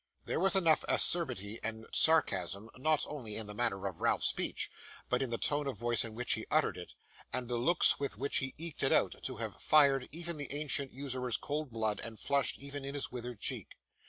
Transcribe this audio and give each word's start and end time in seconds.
There 0.25 0.39
was 0.39 0.55
enough 0.55 0.83
acerbity 0.89 1.59
and 1.63 1.85
sarcasm 1.93 2.71
not 2.75 3.05
only 3.07 3.35
in 3.35 3.45
the 3.45 3.53
matter 3.53 3.85
of 3.87 4.01
Ralph's 4.01 4.25
speech, 4.25 4.71
but 5.09 5.21
in 5.21 5.29
the 5.29 5.37
tone 5.37 5.67
of 5.67 5.77
voice 5.77 6.03
in 6.03 6.15
which 6.15 6.33
he 6.33 6.47
uttered 6.49 6.75
it, 6.75 6.95
and 7.31 7.47
the 7.47 7.57
looks 7.57 7.99
with 7.99 8.17
which 8.17 8.37
he 8.37 8.55
eked 8.57 8.81
it 8.81 8.91
out, 8.91 9.13
to 9.21 9.35
have 9.35 9.61
fired 9.61 10.09
even 10.11 10.37
the 10.37 10.51
ancient 10.53 10.91
usurer's 10.91 11.37
cold 11.37 11.69
blood 11.69 11.99
and 12.03 12.19
flushed 12.19 12.57
even 12.57 12.83
his 12.83 13.11
withered 13.11 13.39
cheek. 13.39 13.75